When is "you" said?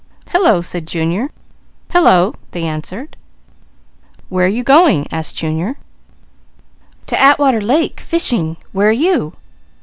4.47-4.63, 8.91-9.33